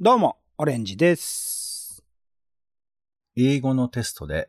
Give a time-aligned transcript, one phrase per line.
[0.00, 2.04] どうも、オレンジです。
[3.34, 4.48] 英語のテストで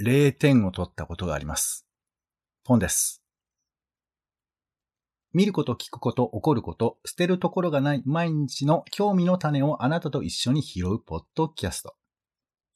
[0.00, 1.84] 0点を取ったことがあります。
[2.62, 3.20] ポンです。
[5.32, 11.96] 見ること、聞くこと、起こること、捨てるところがない毎日の興味の種をあなたと一緒に拾うポッドキャスト。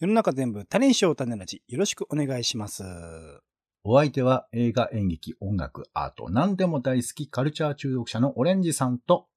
[0.00, 1.62] 世の中全部種にしよう種ラジ。
[1.68, 2.82] よろしくお願いします。
[3.84, 9.28] お相手は映画、演劇、音楽、アート、何でも大好きカルチャー中毒者のオレンジさんと、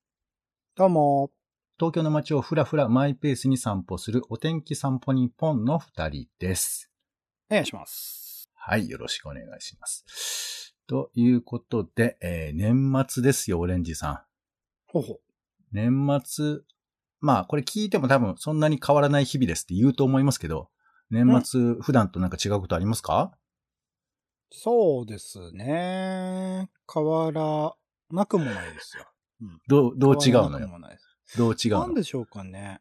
[0.76, 1.30] どうも。
[1.82, 6.92] 東京の街をふらふらマイペースに散歩するお天気散歩日本の二人です。
[7.50, 8.52] お願いします。
[8.54, 10.76] はい、よろしくお願いします。
[10.86, 14.22] ということで、えー年末ですよ、オレンジさん。
[14.90, 15.20] ほうほう。
[15.72, 16.60] 年末、
[17.20, 20.70] まあ、これ聞いても多分そんなに変わらない日々ですって言うと思いますけど、
[21.10, 23.32] 年末、普段となんか違うことありますか？
[24.52, 26.70] そうですね。
[26.94, 27.74] 変わら
[28.12, 29.08] なくもないですよ。
[29.42, 30.42] うんどう、どう違うのよ？
[30.42, 31.80] 変わらなくもないですどう違うの？
[31.82, 32.80] なんでしょうかね。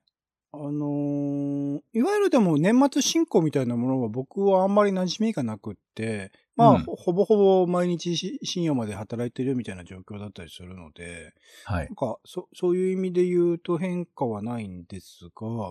[0.52, 11.34] あのーいわゆるでも年末進行みたいなものは僕はあんまり馴染みがなくって、まあ、うんほほぼほぼ毎日し深夜まで働いてるみたいな状況だったりするので、
[11.64, 11.94] はいなん。
[11.94, 15.70] か、そ、そういう意味で言うと変化はないんですが、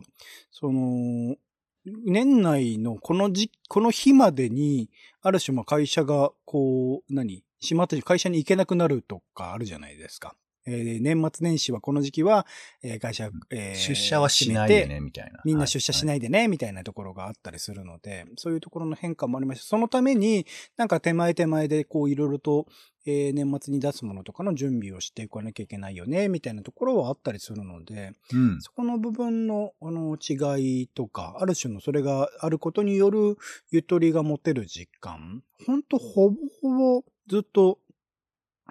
[0.49, 1.35] その、
[2.05, 4.89] 年内のこの時、この日までに、
[5.21, 7.43] ある種まあ会社が、こう、何？
[7.61, 10.35] 閉まって会社に行けなくなるとかあるじゃないですか。
[10.69, 12.45] えー年末年始はこの時期は、
[12.83, 15.39] えー会社、えー出社はしないでね、みたいな。
[15.43, 16.05] みんな出社しい。
[16.05, 19.65] ないでね、みたいなところがあったりするので、そういうところの変化もありました。
[19.65, 20.45] そのために、
[20.77, 22.67] なんか手前手前でこういろいろと、
[23.05, 28.61] えー年末に出すものとかの準備をしていかなきゃいけないよね、みたいなところはあったりするので、うん。
[28.61, 33.37] そこの部分のあの違いとか、ある種のそれがあることによる
[33.71, 37.79] ゆとりが持てる実感、ほんとほぼほぼずっと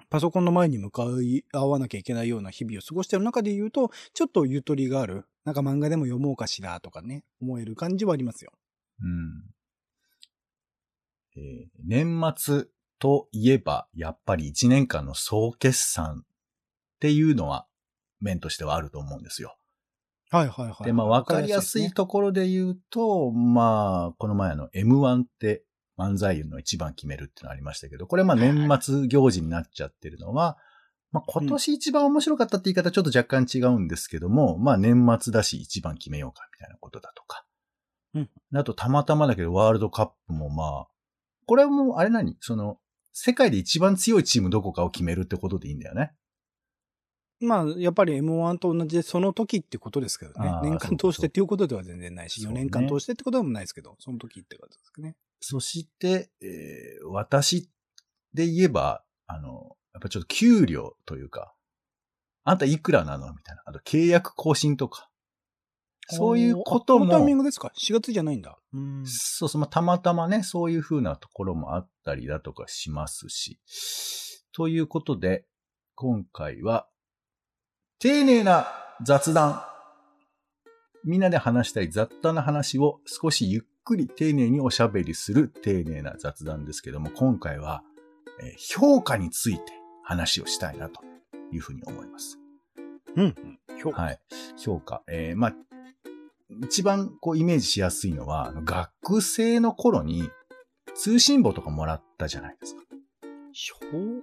[0.09, 5.25] パソコンの前に向かい合わなきゃいけないような日々を過ごしている中で言うと、ちょっとゆとりがある。
[5.45, 8.51] なんか漫画でも読もうかしらとかね、思える感じはありますよ。
[9.01, 9.43] うん。
[11.37, 12.65] えー年末
[12.99, 16.27] といえば、やっぱり1年間の総決算っ
[16.99, 17.65] ていうのは、
[18.19, 19.57] 面としてはあると思うんですよ。
[20.29, 20.83] はいはいはい。
[20.83, 25.63] で、まあ、わかりやすいところで言うと、まあ、この前の M1 って
[25.99, 30.57] 漫才の一番決めるっていうのありましたけど、これまあ年末行事になっちゃってるのは、
[31.11, 37.45] まあ今年一番面白かったって言い方ちょっと若干違うんですけども、まあ年末だし一番決めようかみたいなことだとか。
[38.13, 40.87] うんあとたまたまだけどワールドカップもまあ、
[41.45, 42.37] これはもうあれ何？
[42.39, 42.77] その、
[43.11, 46.13] 世界で一番強いチームどこかを決めるってことでいいんだよね。
[47.41, 55.15] まあ、やっぱり M1 と同じで、その時ってことですけどね年間通してっていうことでは全然ないし、4そうね年間通してってことでもないですけど、その時ってことですね。
[55.39, 57.69] そして、えー私
[58.33, 61.53] で言えば、あの、やっぱちょっと給料というか、
[62.43, 63.63] あんたいくらなのみたいな。
[63.65, 65.09] あと契約更新とか。
[66.11, 68.57] そういうことあこのタイミンも、グですか ?4 月じゃないんだ。
[68.73, 69.03] うん。
[69.05, 73.59] そうそう、まあ、たまたまね、そういう風なところもあったりだとかしますし。
[74.51, 75.45] ということで、
[75.93, 76.87] 今回は、
[77.99, 78.67] 丁寧な
[79.05, 79.61] 雑談。
[81.03, 87.83] みんなで話したい雑多な話を少しゆっくり丁寧におしゃべりする丁寧な雑談ですけども、今回は、
[88.39, 89.63] えー評価について
[90.03, 91.01] 話をしたいなと
[91.51, 92.37] いうふうに思います。
[93.15, 93.23] うん。
[93.23, 93.59] うん。
[93.81, 94.01] 評価。
[94.03, 94.19] はい。
[94.57, 95.01] 評価。
[95.07, 95.55] えーまあ、
[96.63, 100.29] 一番こうイメージしやすいのは、学生の頃に
[100.93, 102.83] 通信簿とかもらったじゃないですか。
[103.51, 103.75] 小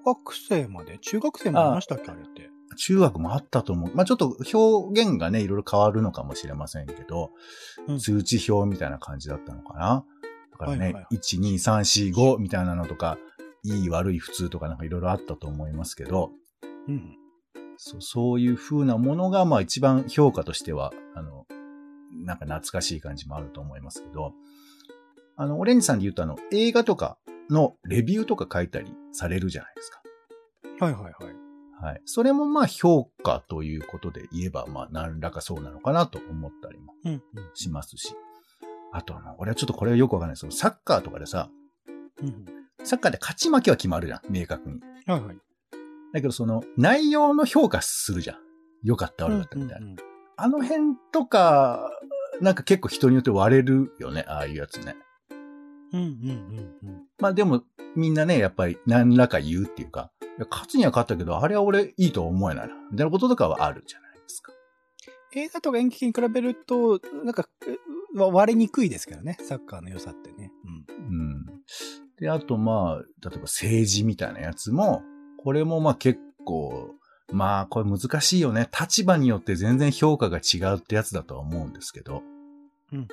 [0.04, 0.98] 学生まで？
[0.98, 2.50] 中学生もありましたっけあれって。
[2.76, 3.90] 中学もあったと思う。
[3.94, 7.30] まあ、ちょっと表現がね、いろいろ変わるのかもしれませんけど、
[7.88, 10.04] うん通知表みたいな感じだったのかな。
[10.52, 13.18] だからね、はいはいはい1、2、3、4、5みたいなのとか、
[13.64, 16.30] いい、悪い、普通とかなんかいろいろあったと思いますけど、
[16.88, 17.16] うん。
[17.78, 21.46] そうそういう風なものが、まあ一番評価としては、あの、
[22.24, 24.32] なんか懐かしい感じもあると思いますけど、
[25.36, 27.18] あの、オレンジさんで言うとあの、映画とか
[27.50, 30.00] のレビューとか書いたりされるじゃないですか。
[30.80, 31.45] はいはいはい。
[31.80, 32.02] はい。
[32.04, 37.12] それもまあ評価ということで言えば、まあ何らかそうなのかなと思ったりもうん。
[37.12, 37.22] うん。
[37.54, 38.14] しますし。
[38.92, 41.50] あとあの、俺はちょっとこれはよくわかんないですけど、サッカーとかでさ、
[42.22, 42.46] うん。
[42.84, 44.80] サッカーで勝ち負けは決まるじゃん、明確に。
[45.06, 45.36] はいはい。
[46.12, 48.38] だけどその、内容の評価するじゃん。
[48.82, 49.78] 良かった悪かったみたいな。
[49.78, 51.90] うんうんうんあの辺とか、
[52.42, 54.94] なんか結構人によって割れるよね、ああいうやつね。
[55.96, 57.02] うんうんうんうん。
[57.18, 57.62] まあでも、
[57.94, 60.10] みんなね、やっぱり何らか言うっていうか、
[60.50, 62.74] 勝つには勝ったけど、あれは俺いいとは思えないな。
[62.90, 64.52] みたいなこととかはあるじゃないですか。
[65.34, 67.48] 映画とか演劇に比べると、なんか、
[68.14, 70.50] 割れにくいですけどね、サッカーの良さってね。
[70.64, 71.06] うん。
[71.06, 71.46] うん。
[72.18, 75.02] で、あとまあ、例えば政治みたいなやつも、
[75.38, 76.94] これもまあ結構、
[77.32, 78.68] まあ、これ難しいよね。
[78.78, 82.22] 立場によって全然評価が違うってやつだとは思うんですけど。
[82.92, 83.08] うん。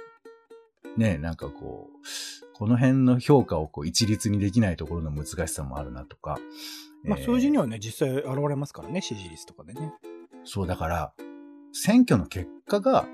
[0.98, 6.38] ねなんかこう、この辺の評価をこう一律にできないところの難しさもあるなとか。
[7.04, 9.94] まあ、えー数字にはね、実際現れますからね、支持率とかでね。
[10.46, 11.14] そう、だから、
[11.74, 13.08] 選挙の結果が、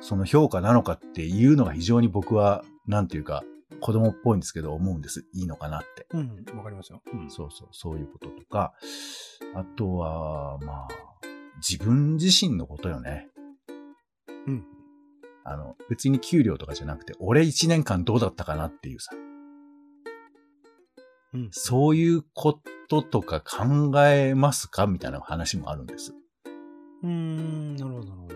[0.00, 3.44] その評価なのかっていうのが非常に僕は、なんていうか、
[3.80, 5.26] 子供っぽいんですけど、思うんです。
[5.32, 6.06] いいのかなって。
[6.12, 7.02] うん、わかりますよ。
[7.12, 7.30] うん。
[7.30, 8.72] そうそう、そういうこととか、
[9.54, 10.88] あとは、まあ、
[11.56, 13.28] 自分自身のことよね。
[14.46, 14.64] うん。
[15.44, 19.12] あの、別に給料とかじゃなくて、俺一年間どうだったかなっていうさ、
[21.34, 21.48] うん。
[21.50, 26.14] そういうこととか考えますかみたいな話もあるんです。
[27.02, 28.34] うーん、なるほど、なるほど。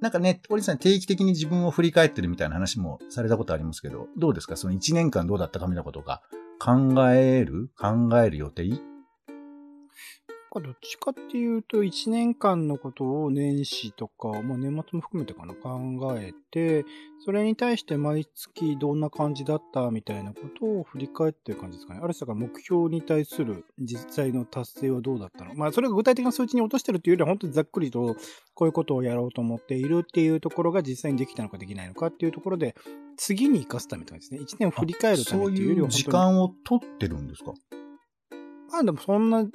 [0.00, 4.56] なんかね、鳥さん定期的に自分を振り返ってるみたいな話もされたことありますけど、どうですか？
[4.56, 6.22] その1年間どうだったかみたいなことが
[6.58, 8.68] 考える考える予定？
[10.60, 15.80] どっちかっていうと、1年間のことを年始とか、まあ年末も含めてかな、考
[16.18, 16.84] えて、
[17.24, 22.00] それに対して毎月どんな感じだったみたいなことを振り返ってる感じですかね。
[22.02, 25.54] ある種が目標に対する実際の達成はどうだったの？
[25.54, 28.16] まあそれが具体的な数値に落としてるっていうよりは、本当にざっくりと
[28.54, 32.74] こういうことをやろうと思っているっていうところが実際にできたのかできないのかっていうところで、
[33.16, 34.46] 次に生かすためって感じですね。
[34.46, 37.52] 1年を振り返るためっていうよりは、いう時間を取ってるんですか？
[38.70, 39.50] まあでもそんなた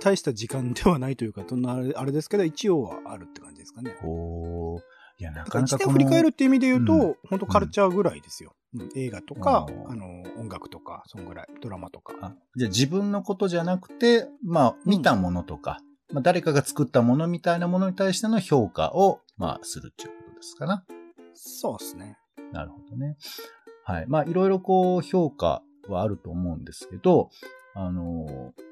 [0.00, 3.96] 大した時間ではないというか、そんなあれあれですけど、一応はあるって感じですかね。
[4.04, 4.80] おー
[5.20, 8.54] いや、なだか1からなかこの年振り返るっていう意味で言うと、うん本当カルチャーぐらいですよ。
[8.74, 12.14] うん映画とか、あの、音楽とか、そんぐらい、ドラマとか。
[12.20, 15.80] あじゃあ自分のことじゃなくて、まあ、見たものとか、
[16.12, 20.84] まあ、誰かが作ったものみたいなものに対しての評価を、まあ、するっていうことですかな。
[21.34, 22.16] そうですね。
[22.52, 23.16] なるほどね。
[23.84, 24.06] はい。
[24.06, 27.30] まあ、いろいろこう、評価はあると思うんですけど、
[27.74, 28.67] あのー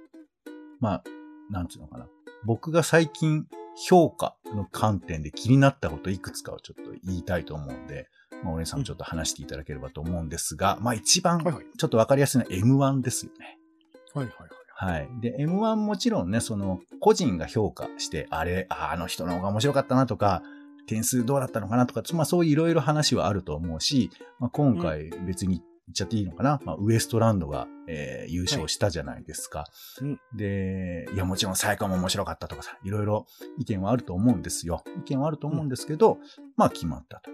[0.87, 1.05] まあ、
[1.51, 2.07] なんつうのかな。
[2.45, 3.49] 僕が最近、
[3.89, 8.09] 評価の観点で気になったこといくつかをちょっと言いたいと思うんで、
[8.45, 11.41] まあ、お姉さんもちょっと話していただければと思うんですが、まあ一番。
[11.77, 13.59] ちょっとわかりやすいのは M1 ですよね。
[14.15, 14.35] はいはい
[14.79, 14.99] はい。
[14.99, 15.09] はい。
[15.21, 20.43] で、M1 もちろんね、その、個人が評価して、あれ、ああの人の方が面白かったなとか、
[20.87, 29.67] 点数どうだったのかなとか、まあそういういろいろ話はあると思うし、まあ、今回別に言っちゃっていいのかな、まあウエストランドが、えー優勝したじゃないですか。
[30.01, 33.27] うんで、いやもちろん最高も面白かったとかさ、いろいろ
[33.59, 34.83] 意見はあると思うんですよ。
[34.99, 36.19] 意見はあると思うんですけど、
[36.57, 37.31] まあ決まったと。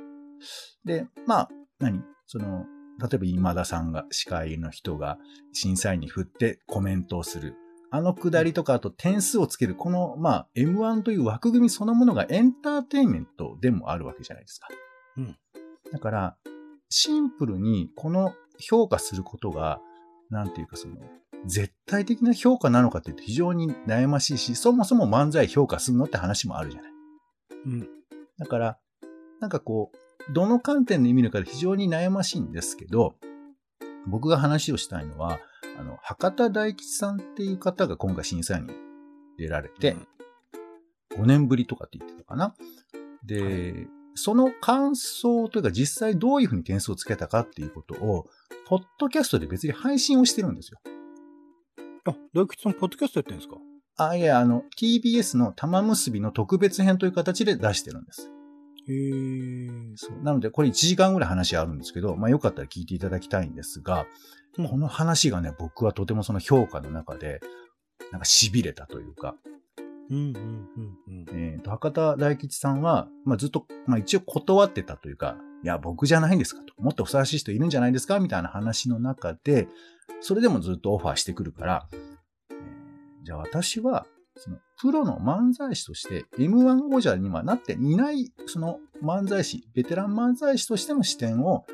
[0.85, 2.03] で、まあ、何？
[2.27, 2.67] その、
[3.01, 5.19] 例えば今田さんが、司会の人が
[5.53, 7.55] 審査員に振ってコメントをする。
[7.91, 14.69] あのくだりとか、あと点数をつける、この、まあ、M1 という枠組みそのものがエンターテインメントでもあるわけじゃないですか。
[15.19, 15.37] うん。
[15.93, 16.37] だから、
[16.95, 19.81] シンプルにこの評価することが、
[20.29, 20.97] なんていうかその、
[21.47, 26.93] 絶対的な評価なのかっていうと非常に悩ましいし、そもそも漫才評価するのって話もあるじゃない。
[27.65, 27.89] うん。
[28.39, 28.79] だから、
[29.41, 33.15] なんかこう、どの観点で見るかで非常に悩ましいんですけど、
[34.07, 35.41] 僕が話をしたいのは、
[35.79, 38.75] あの、博多大吉さんっていう方が今回審査員に
[39.39, 39.97] 出られて、
[41.17, 42.55] 5年ぶりとかって言ってたかな。
[43.25, 48.27] で、その感想というか実際どういうふうに点数をつけたかっていうことを、
[48.67, 50.79] ポッドキャストで別に配信をしてるんですよ。
[52.05, 53.57] あ、大吉さん、ポッドキャストやってるんですか？
[53.97, 58.31] あ、いや、あの、TBS の玉結びの特別編という形で出してるんです。
[58.89, 59.93] へー。
[59.97, 60.23] そう。
[60.23, 64.07] なので、これ1時間ぐらい話あるんですけど、まあよかったら聞いていただきたいんですが、
[64.59, 67.41] うんこの話がね、僕はとてもその評価の中で、
[68.11, 69.35] なんか痺れたというか、
[71.65, 76.75] 博多大吉さんは、まあずっと、まあ一応断ってたというか、いや、僕じゃないんですかと。
[76.83, 79.69] もっとふさわしい人いるんじゃないですかみたいな話の中で、
[80.21, 82.13] それでもずっとオファーしてくるから、えー
[83.25, 84.07] じゃあ私は、
[84.37, 91.65] その、プロの漫才師として M1 王者にはなっていない、その漫才師、ベテラン漫才師としての視点を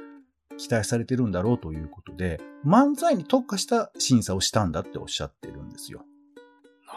[0.59, 6.05] 期待されてるんだろうということで、漫才に特化した審査をしたんだっておっしゃってるんですよ。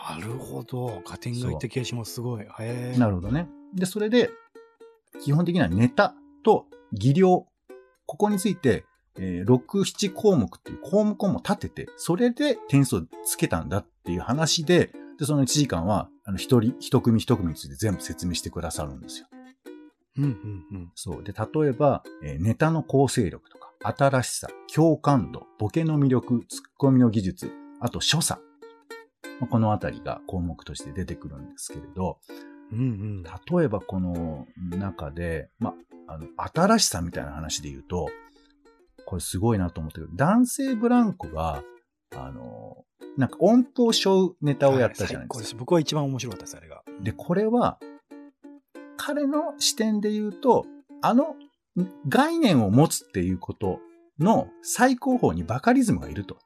[0.10, 1.01] なるほど。
[1.05, 2.13] 加点がいった気がします。
[2.13, 2.41] すごい。
[2.60, 3.00] へー。
[3.00, 3.48] なるほどね。
[3.74, 4.29] で、それで、
[5.24, 7.46] 基本的にはネタと技量、
[8.05, 8.86] ここについて、
[9.17, 19.27] えー6、7項目っていう項目をも立てて、それで点数をつけたんだっていう話で、で、その1時間は、あの、一人、一組一組について全部説明してくださるんですよ。
[20.17, 20.31] うんうん
[20.72, 20.91] うん。
[20.96, 21.24] そう。
[21.24, 28.41] で、例えば、えーネタの構成力とか、新しさ、共感度、ボケの魅力、ツッコミの技術、あと所作。
[29.42, 32.20] まあこのあたりが項目として出てくるんですけれど、
[32.72, 33.24] うんうん。
[33.24, 35.74] 例えばこの中で、ま、
[36.08, 38.10] あの、新しさみたいな話で言うと、
[39.06, 41.64] これすごいなと思ったけど、男性ブランコが、
[42.16, 42.86] あの、
[43.18, 45.40] なんか音符を背負うネタをやったじゃないですか。
[45.40, 45.56] 最高です。
[45.56, 46.84] 僕は一番面白かったです、あれが。
[47.02, 47.78] で、これは、
[48.96, 50.66] 彼の視点で言うと、
[51.02, 51.36] あの
[52.08, 53.80] 概念を持つっていうこと
[54.20, 56.38] の最高峰にバカリズムがいると。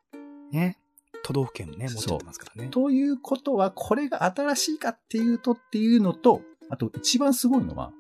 [0.52, 0.80] ね。
[1.26, 2.70] 都道府県ね、持っちゃってますからね。
[2.70, 7.92] ということは、これが新しいかっていうとっていうのと、あと一番すごいのは、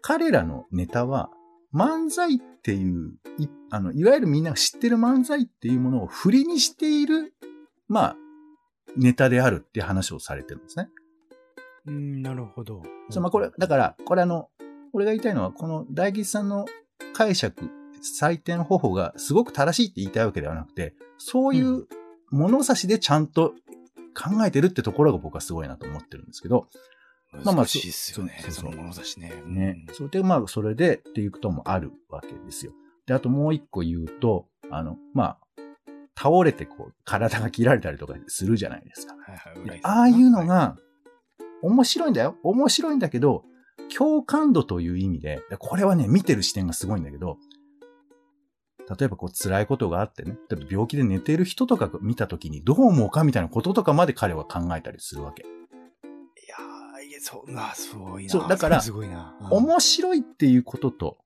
[0.00, 1.30] 彼らのネタは、
[1.74, 7.34] 漫才っていう、いあの、いわゆるみんなが知ってる漫才っていうものを振りにしている、
[7.88, 8.16] まあ、
[8.96, 10.88] ネタであるっていう話をされてるんですね。
[11.86, 12.84] うん、なるほど。
[13.10, 14.50] そう、まあこれ、だから、これあの、
[14.92, 16.64] 俺が言いたいのは、この大吉さんの
[17.12, 17.70] 解釈、
[18.20, 21.88] 採点方法がすごく正しいって言いたいわけではなくて、そういう
[22.34, 23.54] 物差しでちゃんと
[24.14, 26.66] 考えてるってところが僕はすごいなと思ってるんですけど、
[27.32, 29.32] まあまあ難しいっすよね、そうそうその物差しね。
[29.46, 29.86] ね。
[29.92, 32.72] それで、まあ、それでっていうこともあるわけですよ。
[33.06, 35.38] で、あともう一個言うと、あの、まあ、
[36.16, 39.14] 倒れてこう、体が切られたりとかするじゃないですか。
[39.14, 40.76] はいはいああいうのはいが、
[41.62, 42.36] 面白いんだよ。
[42.42, 43.44] 面白いんだけど、
[43.96, 47.38] 共感度という意味で、でこれはね、見てる視点がすごいんだけど、
[48.98, 55.42] 例えばこう辛いことがあってね、例えば病気で寝ている人とかが見たときにどう思うかみたいなこととかまで彼は考えたりするわけ。
[55.42, 58.30] いやーいや、そう、な、すごいな。
[58.30, 59.36] そうだからすごいな。
[59.40, 61.18] うん面白いっていうことと、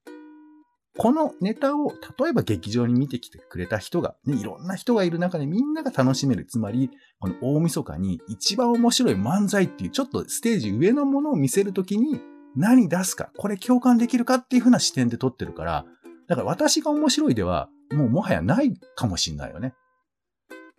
[0.98, 6.44] このネタを、例えば劇場に見てきてくれた人が、ね、いろんな人がいる中でみんなが楽しめる。
[6.44, 12.20] つまり、この大晦日に一番面白い漫才っていう、ちょっとステージ上のものを見せるときに、
[12.56, 15.86] 何出すか、これ共感できるかっていう風な視点で撮ってるから、
[16.28, 19.74] だから私が面白いでは、もうもはやないかもしんないよね。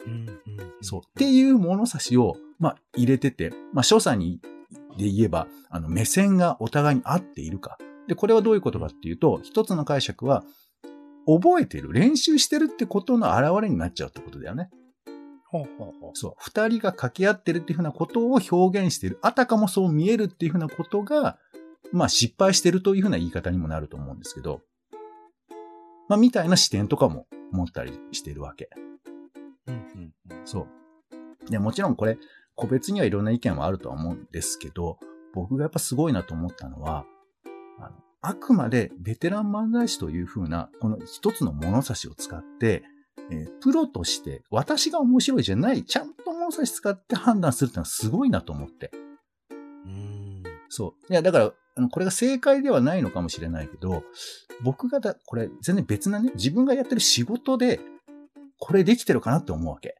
[0.06, 1.02] うんうんうんそう。
[1.02, 4.40] っていう物差しを、まあ、入れてて、まあ、所作に、
[4.98, 7.78] で言えば、あの、目線がお互いに合っているか。
[8.08, 10.44] で、これはどういうことかっていうと、一つの解釈は、
[11.26, 14.70] 覚えてる、練習してるってことの表れになっちゃうってことだよね。
[15.46, 16.34] ほうほうほうそう。
[16.38, 19.18] 二人が掛け合ってるっていうふうなことを表現してる。
[19.22, 21.38] あたかもそう見えるっていうふうなことが、
[21.92, 24.62] まあ失敗してるというふうな言い方にもなると思うんですけど、
[26.10, 28.70] まあみたいな視点とかも持ったりしてるわけ。
[29.68, 30.68] うんうんうんそ
[31.48, 31.50] う。
[31.50, 32.18] で、もちろんこれ、
[32.56, 35.00] 個別にはいろんな意見はあるとは思うんですけど、
[35.34, 37.06] 僕がやっぱすごいなと思ったのは、
[37.80, 42.84] あのあくまでベテラン漫才師というふうな、この一つの物差しを使って、
[43.32, 48.92] えープロとして私が面白いじゃない、ちゃんと物差し使って判断するってのはすごいなと思って。
[49.86, 51.14] うんそう。
[51.14, 54.04] いや、だから、あのこれが正解ではないのかもしれないけど、
[54.62, 57.80] 僕がだ、これ全然別なね、自分がやってる仕事で、
[58.60, 59.96] これできてるかなって思うわけ。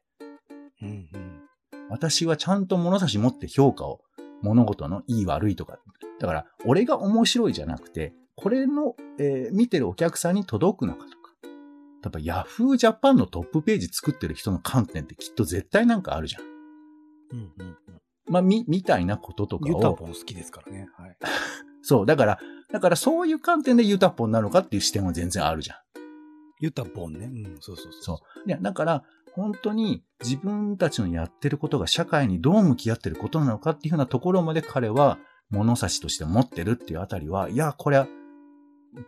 [0.82, 1.40] うんうん
[1.88, 4.00] 私はちゃんと物差し持って評価を、
[4.42, 5.80] 物事のいい悪いとか。
[6.20, 11.32] だから、俺が面白いじゃなくて、これの、えー見てるお客さんに届くのかとか。
[11.42, 11.48] 例
[12.06, 16.42] えば、ヤフージャパンのトップページ作ってる人の観点ってきっと絶対なんかあるじゃん。
[17.32, 19.96] うんうんうんまあ、み、みたいなこととかユタを。
[19.96, 20.88] ボン好きですからね。
[20.96, 21.16] はい。
[21.82, 22.38] そう、だから、
[22.72, 25.76] だからそういう観点でユタポンなのかっていう視点は全然あるじゃん。
[26.60, 27.26] ユタボンね。
[27.26, 28.02] うん、そうそうそう。
[28.02, 28.48] そう。
[28.48, 35.18] いや、だから、本当に自分たちのやってることが社会にどう向き合ってることなのかっていうふうなところまで彼は
[35.50, 38.08] 物差しとして持ってるっていうあたりは、いや、これは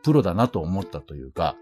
[0.03, 1.57] プロだなと思ったというか、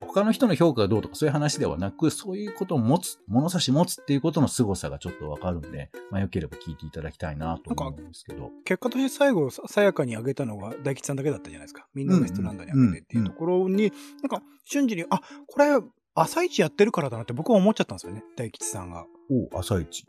[0.00, 8.50] 他の人の評価がどうとかそういう話ではなく、そういうことを持つ、物差し持つっていうことの凄さがちょっとわかるんで、まあよければ聞いていただきたいなと思うんですけど。
[8.64, 11.88] 結果として最後、ささやかに上げたのが大吉さんだけだったじゃないですか。
[11.94, 15.78] みんながストランドに上げてっていうところに、なんか瞬時に、あ、これ、
[16.14, 18.24] 朝一やってるからだなって僕は思っちゃったんですよね。
[18.36, 19.06] 大吉さんが。
[19.52, 20.04] お朝一。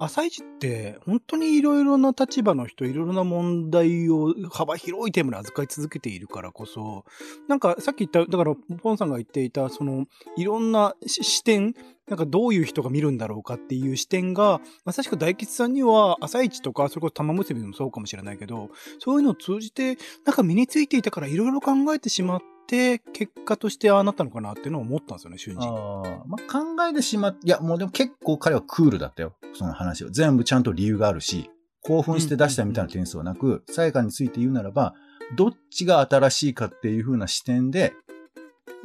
[0.00, 7.04] 朝一って本当にいろいろな立場の人、いろいろな問題を幅広いテーマで扱い続けているからこそ、
[7.48, 10.06] なんかさっき言った、だからポンさんが言っていた、その
[10.36, 11.74] いろんな視点、
[12.06, 18.70] なんかどういう人が見るんだろうかっていう視点が、まさしく大吉さんには朝一とか、それこそ玉結びでもそうかもしれないけど、
[19.00, 25.66] そういうのを通じて、なんか身についていたからいろいろ考えてしまって、結果としてああなったのかなっていうのを思ったんですよね、瞬時に。
[25.66, 29.34] ああ、まあ、考えてしまっいや、もうでも結構彼はクールだったよ。
[29.54, 30.10] その話を。
[30.10, 31.50] 全部ちゃんと理由があるし、
[31.82, 34.94] 興奮して出したみたいな点数はなく、さやかについて言うならば、
[35.36, 37.94] どっちが新しいかっていう風な視点で、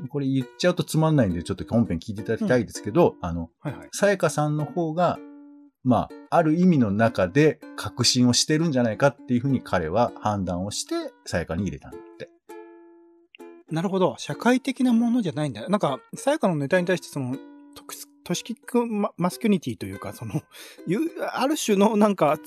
[0.09, 3.89] これ言っちゃうとつまんないんで、ちょっと本編聞いていただきたいですけど、あの、はいはい。
[3.91, 5.19] さやかさんの方が、
[5.83, 12.32] まあ、ある意味の中で確信をしてるんじゃないかっていう風に彼は判断をして、さやかに入れたんだって。
[13.73, 14.13] なるほど。
[14.19, 15.67] 社会的なものじゃないんだ。
[15.67, 17.35] なんか、さやかのネタに対して、その、
[17.75, 17.83] と
[18.23, 20.43] 都市キックママスキュニティというか、その、
[21.33, 22.37] ある種のなんか、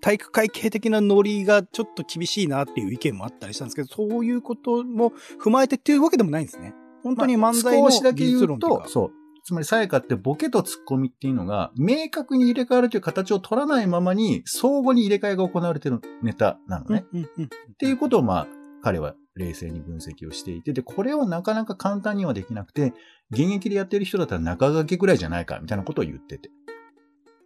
[0.00, 5.12] 体育会系的なノリがちょっと厳しいなっていう意見もあったりしたんですけど、そういうことも
[5.44, 6.74] 踏まえてっていうわけでもないんですね。
[7.02, 8.88] 本当に漫才のまあ少しだけ技言うと。
[8.88, 9.10] そう。
[9.44, 17.04] つまりさやかってボケとツッコミっていうのが、明確に入れ替わるという形を取らないままに、相互に入れ替えが行われてるネタなのね。
[17.12, 18.46] っていうことをまあ、
[18.82, 22.92] 彼は冷静に分析をしていて、で、これをなかなか簡単にはできなくて、
[23.30, 26.50] 現役でやってる人だったら中掛けぐらいじゃないか、みたいなことを言ってて。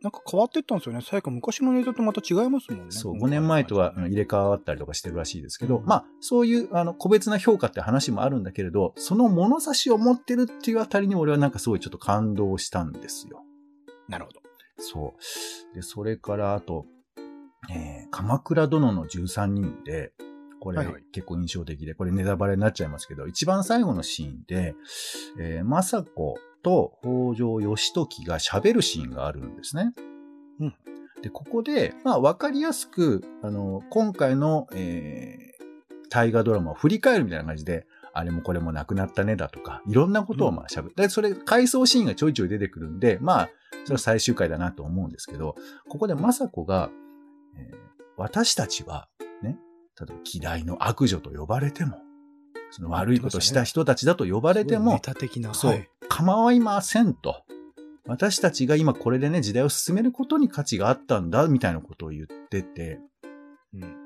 [0.02, 1.00] なんか変わってったんですよね。
[1.00, 2.90] さやか昔のネタとまた違いますもんね。
[2.90, 13.42] そう、5年前とはうん入れ替わったりとかしてるらしいですけど、うんまあ、そういう、あの、個別な評価って話もあるんだけれど、その物差しを持ってるっていうあたりに俺はなんかすごいちょっと感動したんですよ。
[14.08, 14.40] なるほど。
[14.78, 15.74] そう。
[15.74, 16.86] で、それから、あと、
[17.70, 20.12] えー、鎌倉殿の13人で、
[20.60, 24.74] これはいはい結構印象的で、これネタバレになっちゃいますけど、一番最後のシーンで、
[25.38, 29.92] えー、政子と北条義時が喋るシーンがあるんですね。
[30.60, 30.74] うん。
[31.22, 40.92] で、ここで、まあ、わかりやすく、あの、今回の、えー、大河ドラマを振り返るみたいな感じで、あれもこれもなくなったねだとか、いろんなことをまあ喋る。
[40.96, 43.50] で、それ、回想シーンがちょいちょい出てくるんで、まあ、
[43.84, 45.54] それは最終回だなと思うんですけど、
[45.88, 46.90] ここで政子が、
[47.56, 47.86] えー
[48.16, 49.25] 私たちは、ね、
[49.98, 51.98] 例えば嫌いの悪女と呼ばれても、
[52.70, 54.92] その悪いことをした人たちだと呼ばれても。
[55.54, 57.42] そう、はい構いませんと。
[58.06, 63.00] 私たちが今これでね、時代を進めることに価値があったんだ、みたいなことを言ってて、
[63.74, 63.96] うん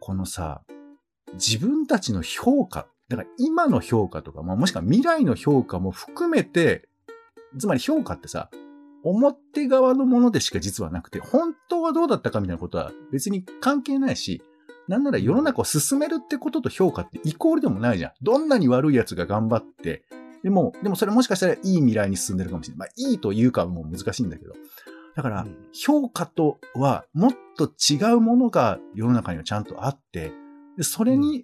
[0.00, 0.62] このさ、
[1.34, 6.88] 自分たちの評価、だから今の評価とか、まあ、もしくは未来の評価も含めて、
[7.58, 8.50] つまり評価ってさ、
[9.02, 14.42] 表側のものでしか実はなくて、本当はどうだったかみたいなことは別に関係ないし、
[14.88, 18.12] なんなら世の中を進めるってことと評価ってイコールでもないじゃん。
[18.22, 20.04] どんなに悪い奴が頑張って、
[20.42, 22.88] でも、でもそれもしかしたらいい未来に進んでるかもしれない。
[22.88, 24.54] まあ、いいというかはもう難しいんだけど。
[25.16, 30.30] だからうん、評価とはもっと違うものが世の中にはちゃんとあって、
[30.76, 31.42] でそれに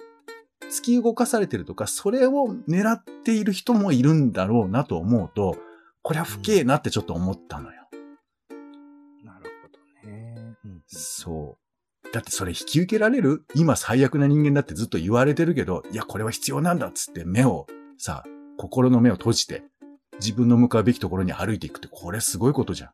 [0.70, 5.56] 突き動かされてるとか、それを狙っている人もいるんだろうなと思うと、
[6.02, 7.88] これは不敬なってちょっと思ったのよ。
[9.24, 9.68] なるほ
[10.05, 10.57] どね。
[10.64, 11.62] うんそう。
[12.12, 13.44] だってそれ引き受けられる？
[13.55, 17.66] 今最悪な人間だってずっと言われてるけど、いや、これは必要なんだっつって目を、
[17.98, 18.22] さ、
[18.59, 19.62] 心の目を閉じて、
[20.20, 22.90] 自分の向かうべきところに歩いていくって、これすごいことじゃん。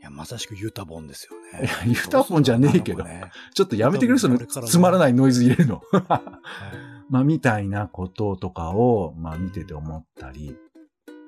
[0.00, 1.68] いや、まさしくユタボンですよいね。
[1.68, 5.80] やユタボンじゃねえけどそうなのかねちょっとやめてくれ、そのつまらないノイズ入れるの。
[5.92, 6.22] はい
[7.08, 10.56] まあ、みたいなこととかを、まあ、見てて思ったり、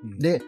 [0.03, 0.41] うんで、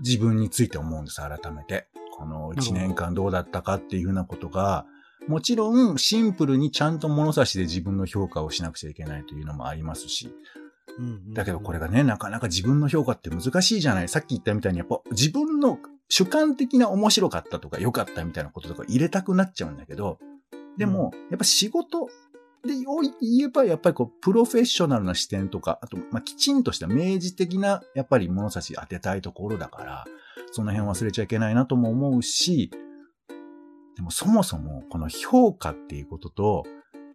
[0.00, 1.88] 自分について思うんです、改めて。
[2.16, 4.86] この1なるほど年間どうだったかっていうふうなことが、
[5.28, 10.34] もちろんシンプルにちゃんと物差しで自分の評価をしなくちゃいけないというのもありますし、
[10.98, 14.08] うんうんだけどこれがね、なかなか自分の評価って難しいじゃない。
[14.08, 20.18] さっき言ったみたいに、やっぱ自分の主観的な面白かったとか良かったみたいなこととか入れたくなっちゃうんだけど、
[20.78, 22.08] でも、やっぱ仕事
[22.64, 22.74] で
[23.20, 30.04] 言えば、やっぱりこう、プロフェッショナルな視点とか、あと、まあ、きちんとした明示的な、やっぱり物差し当てたいところだから、
[30.52, 32.70] その辺忘れちゃいけないなとも思うし、
[33.96, 36.64] でもそもそも、この評価っていうことと、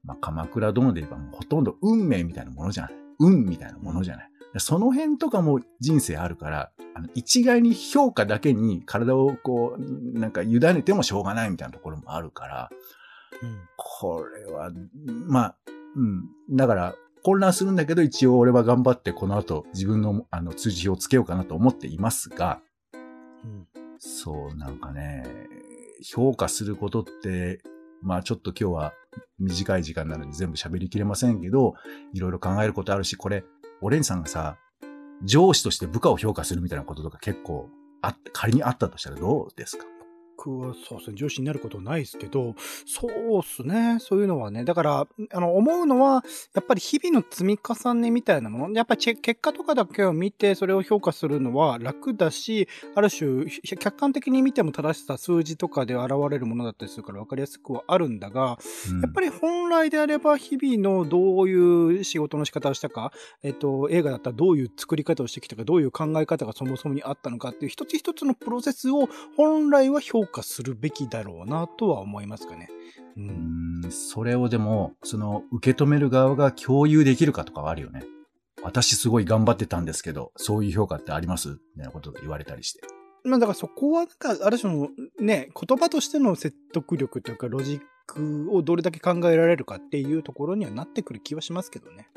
[0.03, 2.93] まあ、鎌倉殿で言えばもうほとんど運命みたいなものじゃない。
[3.19, 4.29] 運みたいなものじゃない。
[4.57, 12.69] その辺とかも人生あるから、あの一概に評価だけに体をこう、なんか委ねてもしょうがないみたいなところもあるから、
[13.41, 14.71] うんこれは、
[15.05, 15.55] まあ、
[15.95, 16.25] うん。
[16.55, 22.59] だから、混乱するんだけど、一応俺は頑張ってこの後自分のあの通知表をつけようかなと思っていますが、
[23.43, 23.67] うん
[23.99, 25.25] そう、なんかね、
[26.03, 27.61] 評価することって、
[28.01, 28.93] まあちょっと今日は
[29.39, 31.73] 短い時間なので全部喋りきれませんけど、
[32.13, 33.43] いろいろ考えることあるし、これ、
[33.81, 34.57] オレンさんがさ、
[35.23, 37.69] 上司として部下を評価するみたいなこととか結構
[38.01, 39.85] あ、仮にあったとしたらどうですか？
[40.39, 44.63] 僕はそうですね、上司になることないですけど、そうっすね、そういうのはね。
[44.63, 46.23] だから、あの、思うのは、
[46.53, 58.57] やっぱり日々の積み重ねみたいなもの、やっぱり結果とかだけを見て、それを評価するのは楽だし、ある種、ひ客観的に見ても正しさ、数字とかで現れるものだったりするから分かりやすくはあるんだが、
[58.89, 59.01] うん。
[59.01, 63.11] やっぱり本来であれば日々のどういう仕事の仕方をしたか、
[63.43, 72.69] えっと、映画だったらどういう作り方をしてきたか、どういう考え方がそもそもにあったのかっていう一つ一つのプロセスを本来は評価するべきだろうなとは思いますかね。
[73.17, 73.21] う。
[73.21, 78.03] うんん、それをでも、その、受け止める側が共有できるかとかはあるよね。
[78.61, 81.49] 私すごい頑張ってたんですけど、そういう評価ってあります？
[81.49, 82.81] みたいなことが言われたりして。
[83.23, 84.89] まあだからそこは、なんかある種の
[85.19, 92.09] ね、言葉としての説得力というかロジックをどれだけ考えられるかっていうところにはなってくる気はしますけどね。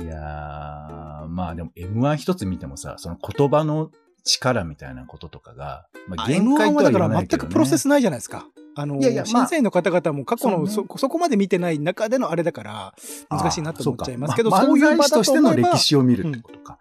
[0.00, 3.90] いやー、まあでも M1 一つ見てもさ、その言葉の
[4.24, 8.46] 力みたいなこととかが、まあ、限 M1 界とは言はだから全わないけど、ね、くプロセスないじゃないですか。
[8.74, 12.94] あの、いやいやまあ審査員の方々も過去のそうそ,、ねそこまで見てない中でのあれだから、
[13.28, 16.78] 難しいなと思っちゃいますけど、あーそういう場としての歴史を見るってことか。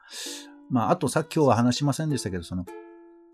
[0.69, 2.65] まあ、あとさ、今日は話しませんでしたけど、その、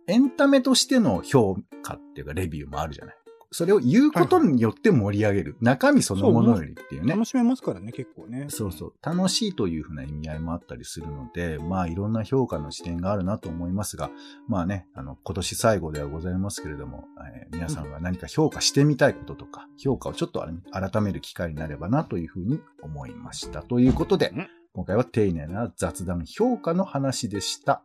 [0.07, 3.15] エンタメとしての評価っていうか、レビューもあるじゃない。
[3.51, 5.57] それを言うことによって盛り上げる。
[5.61, 7.13] 中身そのものよりっていうね。
[7.13, 8.47] 楽しめますからね、結構ね。
[8.49, 8.93] そうそう。
[9.01, 14.09] 楽しいというふうな意味合いもあったりするので、まあいろんな評価の視点があるなと思いますが、
[14.47, 23.63] まあね、あの、今年最後ではございますけれども、えー皆さんが何か評価してみたいこととか、評価をちょっと改める機会になればなというふうに思いました。
[23.63, 27.81] ということでうん、今回は丁寧な雑談評価の話でした。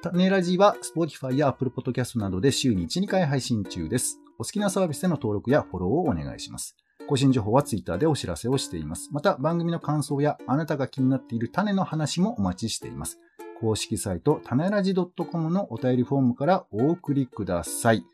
[0.00, 4.20] 種ラジは Spotify や Apple Podcast などで週に1、2回配信中です。
[4.38, 6.76] お好きなサービスでの登録やフォローをお願いします。
[7.08, 9.10] 更新情報は Twitter でお知らせをしています。
[9.12, 13.18] また番組の感想やあなたが気になっている種の話もお待ちしています。
[13.60, 18.04] 公式サイト、種ラジ .com のお便りフォームからお送りください。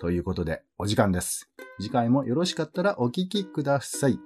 [0.00, 1.48] ということで、お時間です。
[1.78, 4.18] 次回もよろしかったらお聞きください。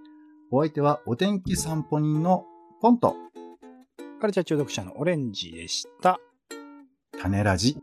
[0.51, 2.47] お相手はお天気散歩人の
[2.81, 3.15] ポンと
[4.19, 6.19] カルチャー中毒者のオレンジでした。
[7.20, 7.76] 種ラジ。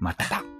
[0.00, 0.28] また。
[0.28, 0.53] だ